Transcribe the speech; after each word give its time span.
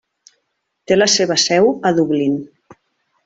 Té 0.91 0.97
la 0.97 1.07
seva 1.17 1.37
seu 1.43 1.69
a 1.89 1.93
Dublín. 1.99 2.39